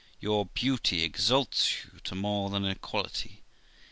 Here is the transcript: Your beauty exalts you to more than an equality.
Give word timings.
Your 0.19 0.47
beauty 0.47 1.03
exalts 1.03 1.83
you 1.85 1.99
to 2.05 2.15
more 2.15 2.49
than 2.49 2.65
an 2.65 2.71
equality. 2.71 3.43